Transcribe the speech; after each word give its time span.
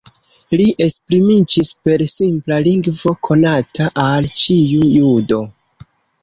Li 0.59 0.63
esprimiĝis 0.85 1.69
per 1.87 2.03
simpla 2.13 2.57
lingvo, 2.69 3.13
konata 3.29 3.91
al 4.07 4.31
ĉiu 4.41 4.89
judo. 4.97 5.41